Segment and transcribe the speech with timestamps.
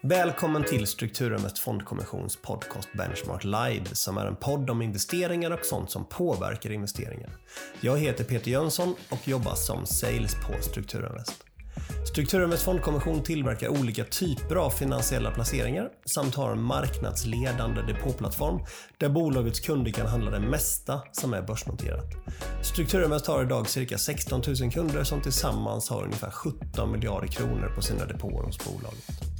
[0.00, 5.90] Välkommen till Strukturinvest Fondkommissions podcast Benchmark Live som är en podd om investeringar och sånt
[5.90, 7.30] som påverkar investeringar.
[7.80, 11.44] Jag heter Peter Jönsson och jobbar som sales på Strukturinvest.
[12.08, 18.60] Strukturinvest Fondkommission tillverkar olika typer av finansiella placeringar samt har en marknadsledande depåplattform
[18.98, 22.14] där bolagets kunder kan handla det mesta som är börsnoterat.
[22.62, 27.82] Strukturinvest har idag cirka 16 000 kunder som tillsammans har ungefär 17 miljarder kronor på
[27.82, 29.36] sina depåer hos bolaget.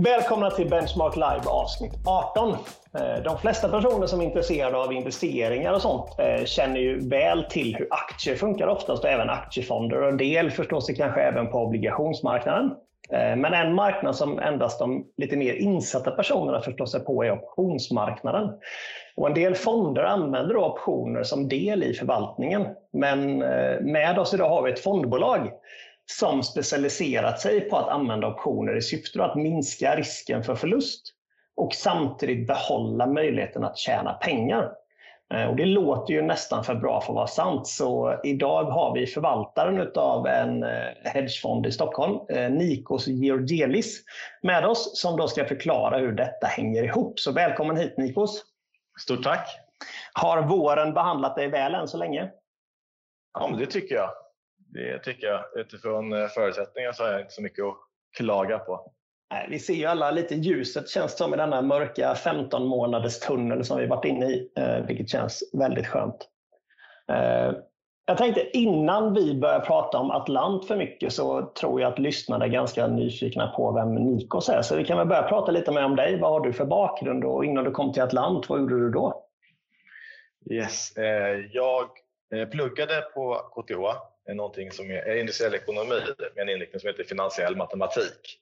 [0.00, 2.50] Välkomna till Benchmark Live avsnitt 18.
[2.94, 7.44] Eh, de flesta personer som är intresserade av investeringar och sånt eh, känner ju väl
[7.44, 11.46] till hur aktier funkar oftast och även aktiefonder och en del förstår sig kanske även
[11.46, 12.74] på obligationsmarknaden.
[13.10, 17.30] Eh, men en marknad som endast de lite mer insatta personerna förstår sig på är
[17.30, 18.50] optionsmarknaden.
[19.16, 22.66] Och en del fonder använder optioner som del i förvaltningen.
[22.92, 23.38] Men
[23.80, 25.50] med oss idag har vi ett fondbolag
[26.10, 31.14] som specialiserat sig på att använda optioner i syfte att minska risken för förlust
[31.56, 34.72] och samtidigt behålla möjligheten att tjäna pengar.
[35.34, 37.66] Eh, och det låter ju nästan för bra för att vara sant.
[37.66, 44.02] Så idag har vi förvaltaren av en eh, hedgefond i Stockholm, eh, Nikos Georgelis,
[44.42, 47.20] med oss som då ska förklara hur detta hänger ihop.
[47.20, 48.44] Så välkommen hit Nikos!
[49.00, 49.48] Stort tack!
[50.12, 52.30] Har våren behandlat dig väl än så länge?
[53.38, 54.10] Ja, men det tycker jag.
[54.72, 55.44] Det tycker jag.
[55.56, 57.76] Utifrån förutsättningar så har jag inte så mycket att
[58.16, 58.92] klaga på.
[59.48, 63.64] Vi ser ju alla lite ljuset känns det som i denna mörka 15 månaders tunnel
[63.64, 66.28] som vi varit inne i, eh, vilket känns väldigt skönt.
[67.12, 67.52] Eh,
[68.06, 72.44] jag tänkte innan vi börjar prata om Atlant för mycket så tror jag att lyssnarna
[72.44, 74.62] är ganska nyfikna på vem Nikos är.
[74.62, 76.20] Så vi kan väl börja prata lite mer om dig.
[76.20, 79.24] Vad har du för bakgrund och innan du kom till Atlant, vad gjorde du då?
[80.50, 81.88] Yes, eh, jag
[82.50, 86.00] pluggade på KTH, någonting som är industriell ekonomi
[86.34, 88.40] med en inriktning som heter finansiell matematik.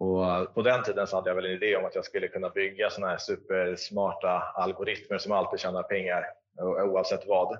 [0.00, 2.48] Och på den tiden så hade jag väl en idé om att jag skulle kunna
[2.48, 6.24] bygga sådana här supersmarta algoritmer som alltid tjänar pengar
[6.60, 7.52] oavsett vad.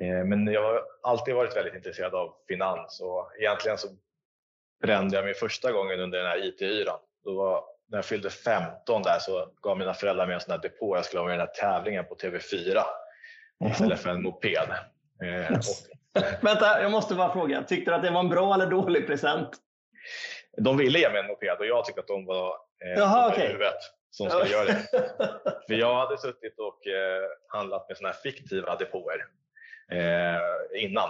[0.00, 3.88] Eh, men jag har alltid varit väldigt intresserad av finans och egentligen så
[4.82, 6.98] brände jag mig första gången under den här IT-yran.
[7.88, 10.96] när jag fyllde 15 där så gav mina föräldrar mig en sån här depå.
[10.96, 12.82] Jag skulle ha med den här tävlingen på TV4
[13.70, 14.68] istället för en moped.
[15.22, 15.92] Eh, och...
[16.40, 17.62] Vänta, jag måste bara fråga.
[17.62, 19.58] Tyckte du att det var en bra eller dålig present?
[20.56, 23.46] de ville ge mig en moped och jag tyckte att de var eh, Jaha, okay.
[23.46, 23.78] huvudet
[24.10, 24.88] som skulle göra det.
[25.66, 29.26] För jag hade suttit och eh, handlat med såna här fiktiva depåer
[29.92, 31.08] eh, innan.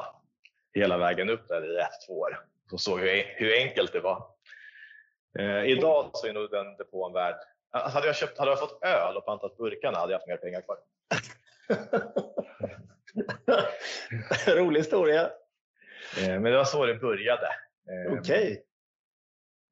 [0.74, 2.38] Hela vägen upp där i ett, två år.
[2.70, 4.26] Så såg hur, hur enkelt det var.
[5.38, 7.34] Eh, idag så är nog den depån värd...
[7.70, 10.60] Hade, jag köpt, hade jag fått öl och pantat burkarna hade jag haft mer pengar
[10.60, 10.78] kvar.
[14.46, 15.30] Rolig historia.
[16.18, 17.46] Eh, men det var så det började.
[17.46, 18.52] Eh, Okej.
[18.52, 18.58] Okay.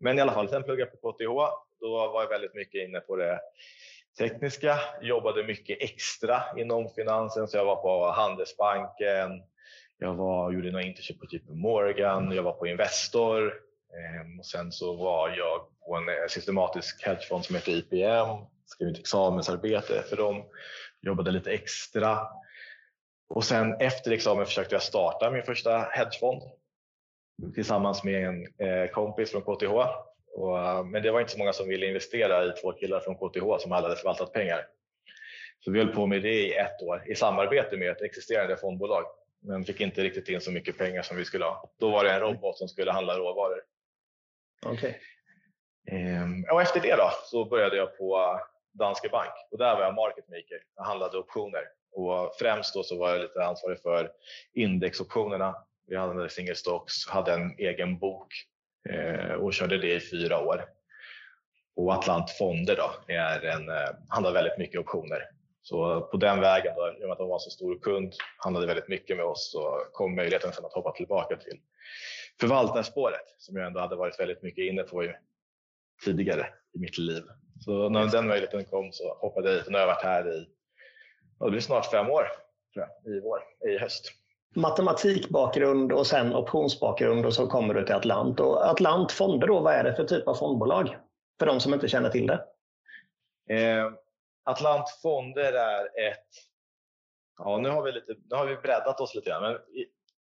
[0.01, 1.55] Men i alla fall, sen pluggade jag på KTH.
[1.81, 3.41] Då var jag väldigt mycket inne på det
[4.19, 7.49] tekniska, jobbade mycket extra inom finansen.
[7.49, 9.43] Så jag var på Handelsbanken,
[9.99, 14.73] jag var, gjorde några internship på JP Morgan, jag var på Investor ehm, och sen
[14.73, 20.17] så var jag på en eh, systematisk hedgefond som heter IPM, skrev ett examensarbete för
[20.17, 20.45] dem,
[21.01, 22.19] jobbade lite extra.
[23.35, 26.43] Och sen efter examen försökte jag starta min första hedgefond
[27.55, 29.73] tillsammans med en eh, kompis från KTH.
[30.33, 33.15] Och, eh, men det var inte så många som ville investera i två killar från
[33.15, 34.67] KTH som alla hade förvaltat pengar.
[35.65, 39.05] Så vi höll på med det i ett år i samarbete med ett existerande fondbolag
[39.41, 41.71] men fick inte riktigt in så mycket pengar som vi skulle ha.
[41.79, 43.63] Då var det en robot som skulle handla råvaror.
[44.67, 44.95] Okay.
[45.91, 48.41] Ehm, och efter det då, så började jag på
[48.73, 50.63] Danske Bank och där var jag market maker.
[50.77, 51.63] Jag handlade optioner
[51.93, 54.11] och främst då så var jag lite ansvarig för
[54.55, 55.55] indexoptionerna
[55.91, 58.35] vi hade single stocks, hade en egen bok
[58.89, 60.65] eh, och körde det i fyra år.
[61.77, 65.23] Och Atlant Fonder då är en, eh, handlar väldigt mycket optioner.
[65.63, 68.13] Så på den vägen, då, i och med att de var en så stor kund,
[68.37, 71.61] handlade väldigt mycket med oss så kom möjligheten sen att hoppa tillbaka till
[72.41, 75.13] förvaltarspåret som jag ändå hade varit väldigt mycket inne på
[76.05, 77.23] tidigare i mitt liv.
[77.61, 80.29] Så när den möjligheten kom så hoppade jag hit och nu har jag varit här
[80.29, 80.47] i,
[81.47, 82.27] det blir snart fem år
[82.75, 84.13] tror jag, i vår, i höst
[84.55, 88.41] matematikbakgrund och sen optionsbakgrund och så kommer du till Atlant.
[88.41, 90.97] Och Atlant Fonder, då, vad är det för typ av fondbolag?
[91.39, 92.45] För de som inte känner till det.
[93.55, 93.93] Eh,
[94.45, 96.29] Atlant Fonder är ett...
[97.39, 99.59] Ja, nu har vi, lite, nu har vi breddat oss lite grann, men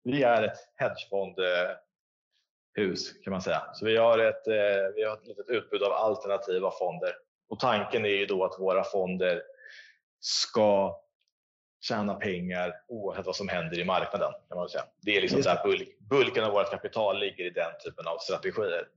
[0.05, 1.79] vi är ett hedgefondhus
[3.25, 3.63] kan man säga.
[3.73, 7.13] Så vi har ett, eh, vi har ett litet utbud av alternativa fonder.
[7.49, 9.43] Och tanken är ju då att våra fonder
[10.25, 11.01] ska
[11.81, 14.33] tjäna pengar oavsett vad som händer i marknaden.
[14.49, 14.85] Kan man säga.
[15.01, 18.89] Det är liksom där bulk, bulken av vårt kapital ligger i den typen av strategier.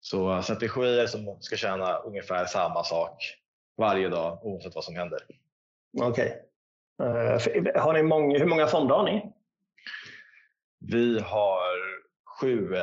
[0.00, 3.22] Så strategier som ska tjäna ungefär samma sak
[3.76, 5.18] varje dag oavsett vad som händer.
[6.00, 6.42] Okej.
[6.98, 7.60] Okay.
[7.60, 9.32] Uh, har ni många, hur många fonder har ni?
[10.78, 11.76] Vi har
[12.40, 12.74] sju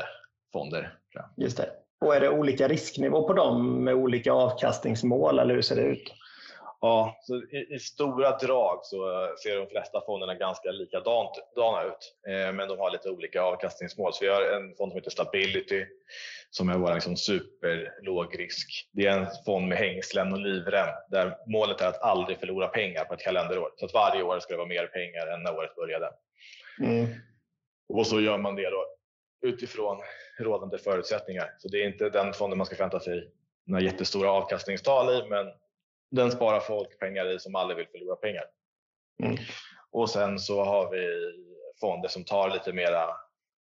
[0.54, 0.98] fonder.
[1.38, 1.70] Just det.
[2.02, 6.14] Och är det olika risknivå på dem med olika avkastningsmål eller hur ser det ut?
[6.86, 12.54] Ja, så i, i, stora drag så ser de flesta fonderna ganska likadana ut, eh,
[12.54, 14.14] men de har lite olika avkastningsmål.
[14.14, 15.86] Så vi har en fond som heter Stability
[16.50, 18.90] som är vår liksom superlåg risk.
[18.92, 23.06] Det är en fond med hängslen och livrem där målet är att aldrig förlora pengar
[23.06, 23.72] på ett kalenderår.
[23.78, 26.10] Så att varje år ska det vara mer pengar än när året började.
[26.80, 27.08] Mm.
[27.90, 28.86] Och så gör man det då
[29.42, 29.98] utifrån
[30.40, 31.56] rådande förutsättningar.
[31.58, 33.32] Så det är inte den fonden man ska förvänta sig
[33.66, 35.48] några jättestora avkastningstal i, men
[36.15, 38.44] den sparar folk pengar i som aldrig vill förlora pengar.
[39.24, 39.38] Mm.
[39.92, 41.33] Och sen så har vi
[41.80, 43.10] fonder som tar lite mera,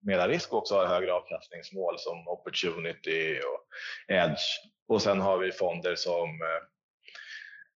[0.03, 3.67] mera risk och också har högre avkastningsmål som opportunity och
[4.15, 4.43] edge.
[4.89, 6.63] Och sen har vi fonder som, eh,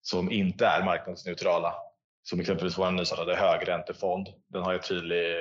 [0.00, 1.74] som inte är marknadsneutrala.
[2.22, 4.28] Som exempelvis vår nystartade högräntefond.
[4.48, 5.36] Den har ju tydlig,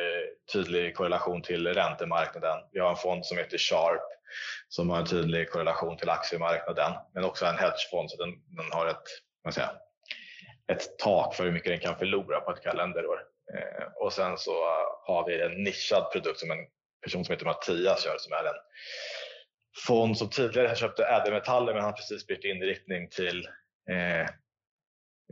[0.54, 2.60] tydlig korrelation till räntemarknaden.
[2.72, 4.02] Vi har en fond som heter Sharp
[4.70, 8.88] som har en tydlig korrelation till aktiemarknaden, men också en hedgefond så den, den har
[8.88, 9.04] ett
[9.46, 9.72] man säga,
[10.72, 13.20] ett tak för hur mycket den kan förlora på ett kalenderår.
[13.54, 14.52] Eh, och sen så
[15.08, 16.66] har vi en nischad produkt som en
[17.04, 18.62] person som heter Mattias gör som är en
[19.88, 23.48] fond som tidigare köpte ädelmetaller men har precis bytt inriktning till
[23.90, 24.22] eh,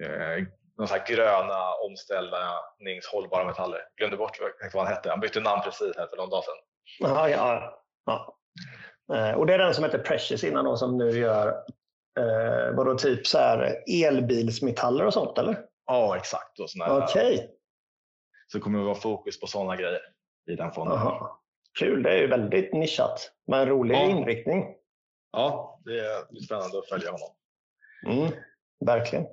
[0.07, 0.45] eh,
[0.77, 3.79] någon sån gröna omställningshållbara metaller.
[3.97, 4.39] Glömde bort
[4.73, 5.09] vad han hette.
[5.09, 7.09] Han bytte namn precis här för någon dag sedan.
[7.09, 8.37] Aha, ja, ja.
[9.15, 11.63] Eh, och det är den som heter Precious innan då, som nu gör
[12.19, 15.65] Eh, vadå, typ så här elbilsmetaller och sånt eller?
[15.85, 16.59] Ja, exakt.
[16.59, 17.33] Okej.
[17.33, 17.47] Okay.
[18.47, 20.01] Så kommer det vara fokus på sådana grejer
[20.51, 20.97] i den fonden.
[20.97, 21.39] Aha.
[21.79, 23.31] Kul, det är ju väldigt nischat.
[23.47, 24.01] Men en rolig ja.
[24.01, 24.75] inriktning.
[25.31, 27.29] Ja, det är spännande att följa honom.
[28.07, 28.31] Mm,
[28.85, 29.25] verkligen.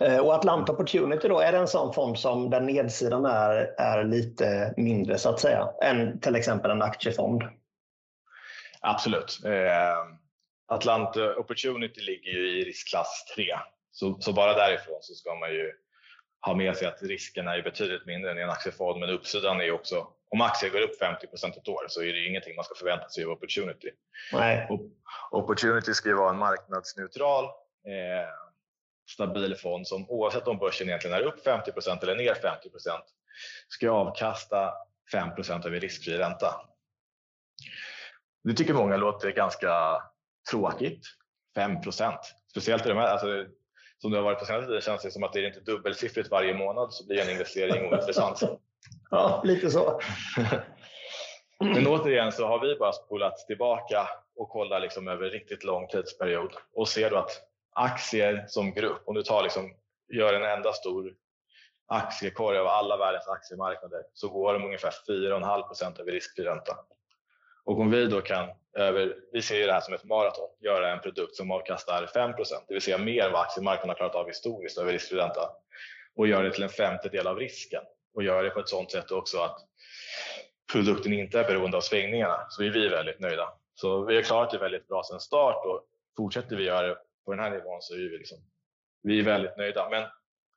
[0.00, 4.04] Eh, och Atlanta Opportunity då, är det en sån fond som där nedsidan är, är
[4.04, 7.42] lite mindre så att säga än till exempel en aktiefond?
[8.80, 9.40] Absolut.
[9.44, 9.96] Eh,
[10.68, 13.44] Atlanta Opportunity ligger ju i riskklass 3.
[13.90, 15.72] Så, så, bara därifrån så ska man ju
[16.40, 19.64] ha med sig att risken är betydligt mindre än i en aktiefond, men uppsidan är
[19.64, 22.74] ju också, om aktier går upp 50 ett år så är det ingenting man ska
[22.74, 23.90] förvänta sig av opportunity.
[24.32, 24.68] Nej.
[25.30, 28.45] opportunity ska ju vara en marknadsneutral, eh,
[29.06, 33.00] stabil fond som oavsett om börsen egentligen är upp 50% eller ner 50%
[33.68, 34.72] ska avkasta
[35.14, 36.60] 5% över riskfri ränta.
[38.44, 40.02] Det tycker många låter ganska
[40.50, 41.06] tråkigt.
[41.56, 42.20] 5 procent.
[42.50, 43.26] Speciellt i de här, alltså,
[43.98, 46.30] som det har varit på senaste tiden känns det som att det är inte dubbelsiffrigt
[46.30, 48.40] varje månad så blir en investering ointressant.
[49.10, 50.00] ja, lite så.
[51.60, 56.52] Men återigen så har vi bara spolat tillbaka och kollat liksom över riktigt lång tidsperiod
[56.74, 57.30] och ser då att
[57.76, 59.74] aktier som grupp, om du tar liksom,
[60.12, 61.14] gör en enda stor
[61.88, 66.76] aktiekorg av alla världens aktiemarknader så går de ungefär 4,5 procent över riskfri ränta.
[67.64, 71.00] Och om vi då kan, över, vi ser det här som ett maraton, göra en
[71.00, 74.26] produkt som avkastar 5 procent, det vill säga mer än vad aktiemarknaden har klarat av
[74.26, 75.50] historiskt över riskfri ränta
[76.16, 77.82] och gör det till en femtedel av risken
[78.14, 79.58] och gör det på ett sådant sätt också att
[80.72, 83.52] produkten inte är beroende av svängningarna så är vi väldigt nöjda.
[83.74, 85.84] Så vi har klarat det väldigt bra sedan start och
[86.16, 88.38] fortsätter vi göra det på den här nivån så är vi, liksom,
[89.02, 89.88] vi är väldigt nöjda.
[89.90, 90.04] Men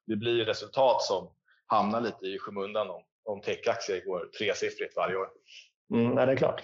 [0.07, 1.31] det blir resultat som
[1.65, 5.29] hamnar lite i skymundan om, om techaktier går tresiffrigt varje år.
[5.93, 6.61] Mm, nej, det är klart.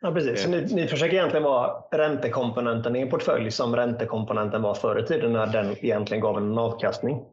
[0.00, 0.42] Ja, precis.
[0.42, 5.06] Så ni, ni försöker egentligen vara räntekomponenten i en portfölj som räntekomponenten var förr i
[5.06, 7.24] tiden när den egentligen gav en avkastning?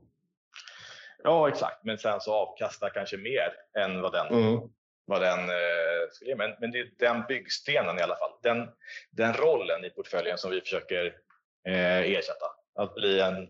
[1.24, 1.84] Ja, exakt.
[1.84, 4.60] Men sen så avkastar kanske mer än vad den, mm.
[5.06, 6.36] vad den eh, skulle ge.
[6.36, 8.32] Men, men det är den byggstenen i alla fall.
[8.44, 8.70] Den,
[9.12, 11.14] den rollen i portföljen som vi försöker
[11.66, 12.46] ersätta.
[12.76, 13.48] Att bli en,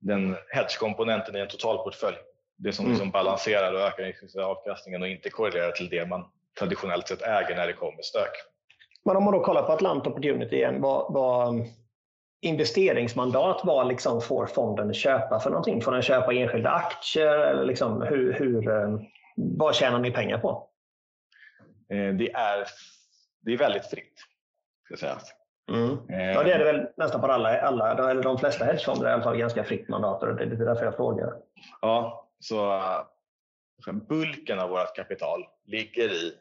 [0.00, 2.16] den hedgekomponenten i en totalportfölj.
[2.56, 2.92] Det som mm.
[2.92, 6.24] liksom balanserar och ökar avkastningen och inte korrelerar till det man
[6.58, 8.32] traditionellt sett äger när det kommer stök.
[9.04, 11.64] Men om man då kollar på Atlanta Opportunity igen, vad, vad um,
[12.40, 15.82] investeringsmandat vad liksom får fonden köpa för någonting?
[15.82, 17.38] Får den köpa enskilda aktier?
[17.38, 19.06] Eller liksom hur, hur, um,
[19.36, 20.68] vad tjänar ni pengar på?
[21.90, 22.66] Eh, det är,
[23.40, 24.14] det är väldigt fritt.
[24.84, 25.18] Ska säga.
[25.70, 25.98] Mm.
[26.08, 29.14] Ja, det är det väl nästan på alla, alla eller de flesta hedgefonder är i
[29.14, 31.36] alla fall ganska fritt mandat det är därför jag frågar.
[31.80, 32.82] Ja, så
[34.08, 36.34] bulken av vårt kapital ligger i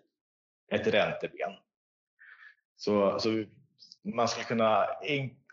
[0.72, 1.52] ett ränteben.
[2.78, 3.30] Så, så
[4.04, 4.86] man skulle kunna,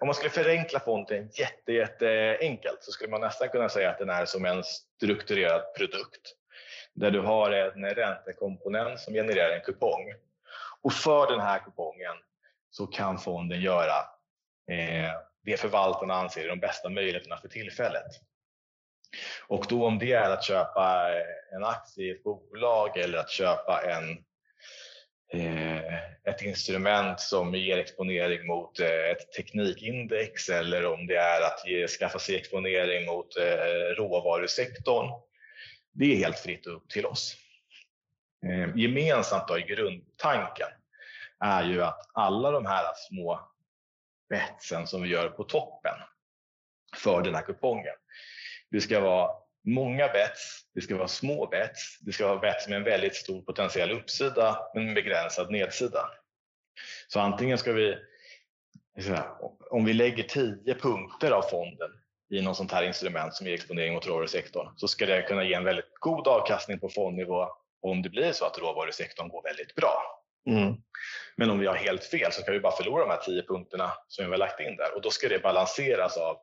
[0.01, 3.99] om man skulle förenkla fonden jätte, jätte enkelt så skulle man nästan kunna säga att
[3.99, 6.35] den är som en strukturerad produkt
[6.95, 10.15] där du har en räntekomponent som genererar en kupong.
[10.83, 12.17] Och för den här kupongen
[12.77, 13.99] så kan fonden göra
[14.71, 15.13] eh,
[15.45, 18.07] det förvaltarna anser är de bästa möjligheterna för tillfället.
[19.47, 23.31] Och då om det är att köpa eh, en aktie i ett bolag eller att
[23.31, 24.11] köpa en,
[25.33, 31.67] eh, ett instrument som ger exponering mot eh, ett teknikindex eller om det är att
[31.67, 35.11] ge, skaffa sig exponering mot eh, råvarusektorn.
[35.93, 37.37] Det är helt fritt upp till oss.
[38.47, 40.69] Eh, gemensamt då i grundtanken
[41.45, 43.41] är ju att alla de här små
[44.29, 45.95] betsen som vi gör på toppen
[46.97, 47.95] för den här kupongen.
[48.71, 49.31] Det ska vara
[49.65, 53.43] många bets, det ska vara små bets, det ska vara bets med en väldigt stor
[53.43, 56.11] potentiell uppsida men en begränsad nedsida.
[57.09, 57.99] Så antingen ska vi,
[59.71, 61.91] om vi lägger 10 punkter av fonden
[62.31, 65.55] i något sånt här instrument som ger exponering mot råvarusektorn så ska det kunna ge
[65.55, 67.49] en väldigt god avkastning på fondnivå
[67.83, 70.23] om det blir så att råvarusektorn går väldigt bra.
[70.47, 70.75] Mm.
[71.37, 73.93] Men om vi har helt fel så ska vi bara förlora de här 10 punkterna
[74.09, 76.37] som vi har lagt in där och då ska det balanseras av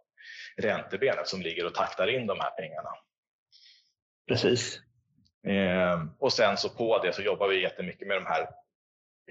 [0.57, 2.89] räntebenet som ligger och taktar in de här pengarna.
[4.27, 4.79] Precis.
[5.47, 8.49] Eh, och sen så på det så jobbar vi jättemycket med de här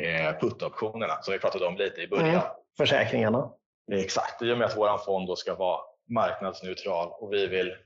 [0.00, 2.29] eh, put-optionerna som vi pratade om lite i början.
[2.29, 2.43] Mm.
[2.76, 3.52] Försäkringarna.
[3.93, 7.76] Exakt, i och med att vår fond då ska vara marknadsneutral och vi vill,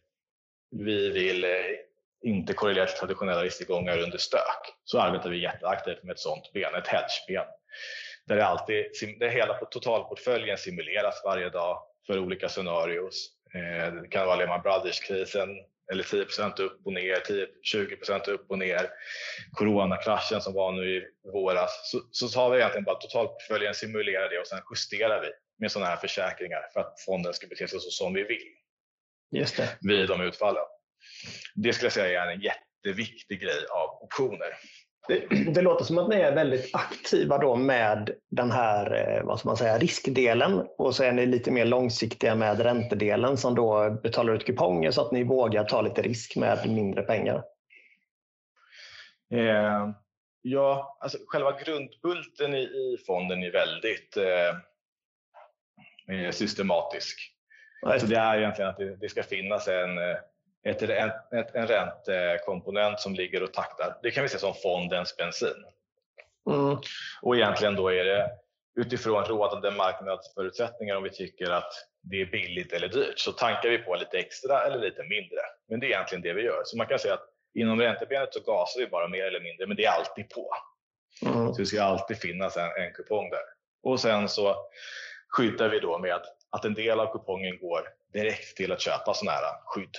[0.70, 1.50] vi vill eh,
[2.24, 6.74] inte korrelera till traditionella risktillgångar under stök så arbetar vi jätteaktivt med ett sådant ben,
[6.74, 7.46] ett hedgeben.
[8.26, 8.84] Där det alltid,
[9.18, 13.28] där hela totalportföljen simuleras varje dag för olika scenarios.
[13.54, 15.48] Eh, det kan vara Lehman Brothers-krisen
[15.92, 17.96] eller 10 upp och ner, 10, 20
[18.28, 18.90] upp och ner.
[19.52, 21.90] Coronakraschen som var nu i våras.
[21.90, 25.90] Så, så tar vi egentligen bara totalportföljen, simulerar det och sen justerar vi med sådana
[25.90, 28.52] här försäkringar för att fonden ska bete sig så som vi vill.
[29.30, 29.78] Just det.
[29.80, 30.62] Vid de utfallen.
[31.54, 34.48] Det skulle jag säga är en jätteviktig grej av optioner.
[35.08, 39.38] Det, det, låter som att ni är väldigt aktiva då med den här eh, vad
[39.38, 43.90] ska man säga, riskdelen och så är ni lite mer långsiktiga med räntedelen som då
[44.02, 47.42] betalar ut kuponger så att ni vågar ta lite risk med mindre pengar.
[49.32, 49.90] Eh,
[50.42, 54.48] ja, alltså själva grundbulten i, i fonden är väldigt eh,
[56.16, 57.32] eh systematisk.
[57.82, 60.16] Ja, så det är egentligen att det, det ska finnas en eh,
[60.66, 63.98] ett, ett, en räntekomponent som ligger och taktar.
[64.02, 65.64] Det kan vi se som fondens bensin.
[66.50, 66.76] Mm.
[67.22, 68.30] Och egentligen då är det
[68.76, 73.78] utifrån rådande marknadsförutsättningar om vi tycker att det är billigt eller dyrt så tankar vi
[73.78, 75.40] på lite extra eller lite mindre.
[75.68, 76.62] Men det är egentligen det vi gör.
[76.64, 79.76] Så man kan säga att inom räntebenet så gasar vi bara mer eller mindre men
[79.76, 80.50] det är alltid på.
[81.22, 81.54] Mm.
[81.54, 83.44] Så det ska alltid finnas en, en kupong där.
[83.82, 84.56] Och sen så
[85.28, 86.20] skyddar vi då med
[86.50, 89.96] att en del av kupongen går direkt till att köpa sådana här skydd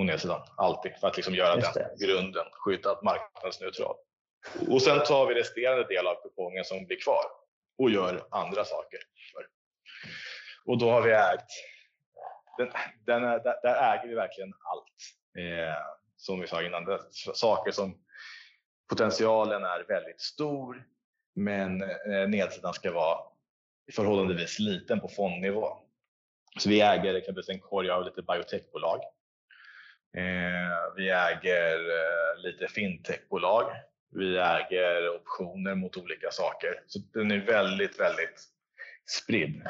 [0.00, 0.42] och nedsidan.
[0.56, 3.96] Alltid för att liksom göra den grunden skyddad marknadsneutral.
[4.70, 7.24] Och sen tar vi resterande del av kupongen som blir kvar
[7.78, 9.00] och gör andra saker.
[10.64, 11.50] Och då har vi ägt,
[12.58, 12.70] den,
[13.06, 14.84] den är, där, där, äger vi verkligen allt.
[15.38, 15.74] Eh,
[16.16, 17.98] som vi sa innan, det, saker som
[18.88, 20.84] potentialen är väldigt stor
[21.34, 23.18] men eh, nedsidan ska vara
[23.92, 25.76] förhållandevis liten på fondnivå.
[26.58, 29.00] Så vi äger exempelvis en korg av lite biotechbolag
[30.96, 33.66] vi äger eh, lite fintechbolag.
[34.12, 36.82] Vi äger optioner mot olika saker.
[36.86, 38.40] Så den är väldigt, väldigt
[39.22, 39.62] spridd.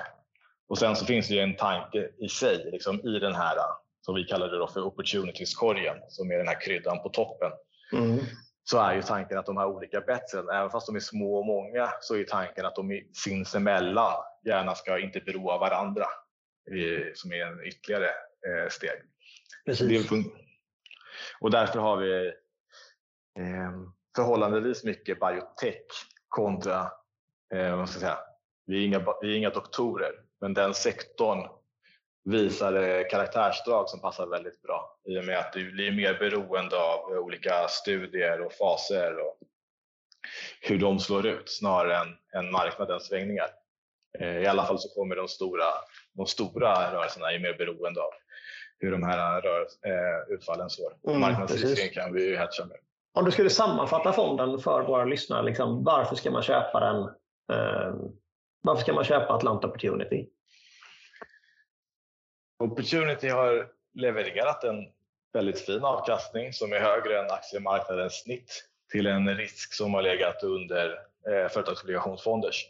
[0.69, 3.57] Och sen så finns det ju en tanke i sig liksom i den här
[4.01, 7.53] som vi kallar det då för opportunities-korgen som är den här kryddan på toppen.
[7.93, 8.19] Mm.
[8.65, 11.47] Så är ju tanken att de här olika betsen, även fast de är små och
[11.47, 16.07] många, så är tanken att de sinsemellan gärna ska inte bero av varandra,
[17.15, 18.07] som är en ytterligare
[18.49, 19.03] eh, steg.
[19.67, 20.11] Precis.
[21.41, 22.27] och därför har vi
[23.39, 23.73] eh,
[24.17, 25.85] förhållandevis mycket biotech
[26.29, 26.93] kontra,
[27.55, 28.19] eh, vad ska jag säga,
[28.67, 31.49] vi är, inga, vi är inga doktorer, men den sektorn
[32.25, 36.77] visar eh, karaktärsdrag som passar väldigt bra i och med att du blir mer beroende
[36.77, 39.39] av eh, olika studier och faser och
[40.61, 43.49] hur de slår ut snarare än, än marknadens svängningar.
[44.19, 45.65] Eh, I alla fall så kommer de stora,
[46.13, 48.11] de stora rörelserna är mer beroende av
[48.81, 50.93] hur de här rör, eh, utfallen slår.
[51.07, 52.77] Mm, Marknadsrisken kan vi ju hedga med.
[53.13, 57.03] Om du skulle sammanfatta fonden för våra lyssnare, liksom, varför ska man köpa den?
[57.59, 57.95] Eh,
[58.63, 60.27] varför ska man köpa Atlanta Opportunity?
[62.59, 64.87] Opportunity har levererat en
[65.33, 70.43] väldigt fin avkastning som är högre än aktiemarknadens snitt till en risk som har legat
[70.43, 72.67] under eh, företagsobligationsfonders.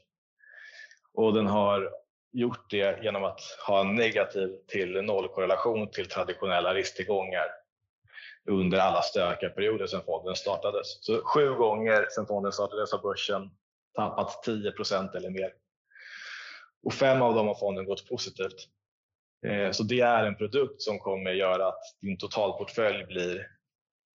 [1.14, 1.90] Och den har
[2.32, 7.46] gjort det genom att ha en negativ till nollkorrelation till traditionella risktillgångar
[8.50, 11.04] under alla stökiga perioder sedan fonden startades.
[11.04, 13.50] Så sju gånger sedan fonden startades har börsen
[13.96, 15.52] tappat 10 procent eller mer.
[16.82, 18.68] och fem av dem har fonden gått positivt.
[19.46, 23.46] Eh, så det är en produkt som kommer göra att din totalportfölj blir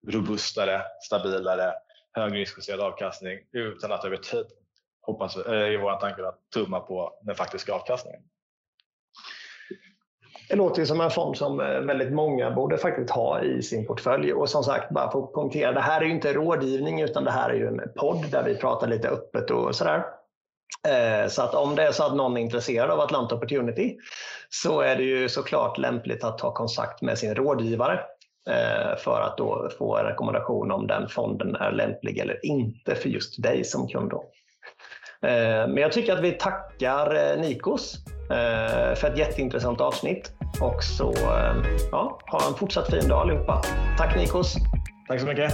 [0.08, 1.74] robustare, stabilare,
[2.12, 4.46] högre riskjusterad avkastning utan att över tid,
[5.06, 8.22] hoppas eh, i våra tankar, att tumma på den faktiska avkastningen.
[10.50, 13.88] Det låter ju som en fond som eh, väldigt många borde faktiskt ha i sin
[13.88, 14.34] portfölj.
[14.34, 17.32] Och som sagt, bara för att poängtera, det här är ju inte rådgivning utan det
[17.32, 20.06] här är ju en podd där vi pratar lite öppet och sådär.
[20.88, 23.98] Eh, så att om det är så att någon är intresserad av Atlanta Opportunity
[24.50, 28.00] så är det ju såklart lämpligt att ta kontakt med sin rådgivare
[28.98, 33.44] för att då få en rekommendation om den fonden är lämplig eller inte för just
[33.44, 34.10] dig som kund.
[34.10, 34.24] Då.
[35.68, 37.98] Men jag tycker att vi tackar Nikos
[38.98, 40.32] för ett jätteintressant avsnitt.
[40.62, 41.14] Och så
[41.92, 43.62] ja, ha en fortsatt fin dag allihopa.
[43.98, 44.56] Tack Nikos!
[45.08, 45.54] Tack så mycket!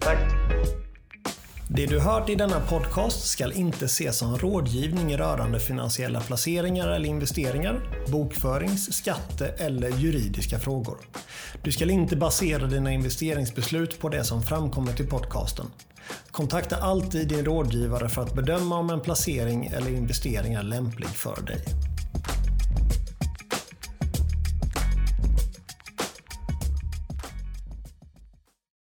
[0.00, 0.18] Tack!
[1.68, 7.08] Det du hört i denna podcast ska inte ses som rådgivning rörande finansiella placeringar eller
[7.08, 10.96] investeringar, bokförings-, skatte eller juridiska frågor.
[11.62, 15.66] Du ska inte basera dina investeringsbeslut på det som framkommit i podcasten.
[16.30, 21.42] Kontakta alltid din rådgivare för att bedöma om en placering eller investering är lämplig för
[21.42, 21.64] dig.